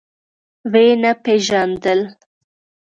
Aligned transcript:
ويې 0.71 0.95
نه 1.03 1.11
پيژاندل. 1.23 1.99